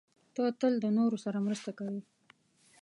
[0.35, 2.01] ته تل د نورو سره مرسته کوې.